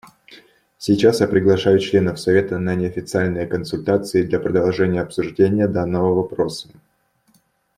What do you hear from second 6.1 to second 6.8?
вопроса.